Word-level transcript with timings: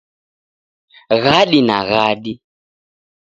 Ghadi 1.23 1.59
na 1.67 1.77
ghadi 1.89 2.33